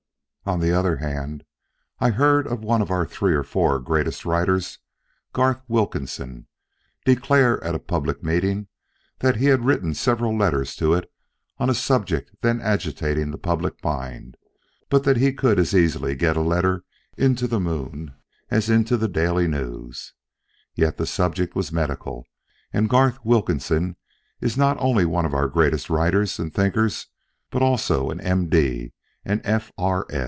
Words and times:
On 0.43 0.59
the 0.59 0.73
other 0.73 0.97
hand, 0.97 1.45
I 1.99 2.09
heard 2.09 2.49
one 2.63 2.81
of 2.81 2.89
our 2.89 3.05
three 3.05 3.35
or 3.35 3.43
four 3.43 3.79
greatest 3.79 4.25
writers, 4.25 4.79
Garth 5.33 5.61
Wilkinson, 5.67 6.47
declare 7.05 7.63
at 7.63 7.75
a 7.75 7.79
public 7.79 8.23
meeting 8.23 8.67
that 9.19 9.35
he 9.35 9.45
had 9.45 9.63
written 9.65 9.93
several 9.93 10.35
letters 10.35 10.75
to 10.77 10.95
it 10.95 11.09
on 11.59 11.69
a 11.69 11.75
subject 11.75 12.31
then 12.41 12.59
agitating 12.59 13.29
the 13.29 13.37
public 13.37 13.81
mind, 13.83 14.35
but 14.89 15.03
that 15.03 15.15
he 15.17 15.31
could 15.31 15.59
as 15.59 15.75
easily 15.75 16.15
get 16.15 16.35
a 16.35 16.41
letter 16.41 16.83
into 17.15 17.47
the 17.47 17.59
moon 17.59 18.15
as 18.49 18.67
into 18.67 18.97
the 18.97 19.07
Daily 19.07 19.47
News. 19.47 20.15
Yet 20.73 20.97
the 20.97 21.05
subject 21.05 21.55
was 21.55 21.71
medical; 21.71 22.25
and 22.73 22.89
Garth 22.89 23.23
Wilkinson 23.23 23.95
is 24.41 24.57
not 24.57 24.75
only 24.79 25.05
one 25.05 25.27
of 25.27 25.35
our 25.35 25.47
greatest 25.47 25.87
writers 25.87 26.39
and 26.39 26.51
thinkers, 26.51 27.05
but 27.51 27.61
also 27.61 28.09
an 28.09 28.19
M.D. 28.19 28.91
and 29.23 29.39
F.R. 29.45 30.07